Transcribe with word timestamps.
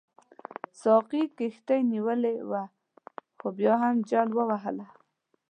ساقي 0.81 1.21
کښتۍ 1.37 1.81
نیولې 1.91 2.35
وه 2.49 2.63
خو 3.39 3.47
بیا 3.57 3.73
هم 3.83 3.95
جل 4.09 4.29
وهله. 4.35 4.87